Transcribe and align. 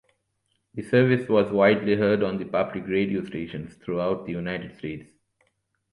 The 0.73 0.81
service 0.81 1.29
was 1.29 1.51
widely 1.51 1.95
heard 1.95 2.23
on 2.23 2.43
public 2.49 2.87
radio 2.87 3.23
stations 3.23 3.75
throughout 3.75 4.25
the 4.25 4.31
United 4.31 4.75
States. 4.79 5.07